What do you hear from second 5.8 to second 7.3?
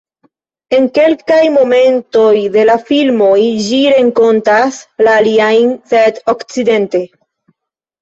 sed "akcidente".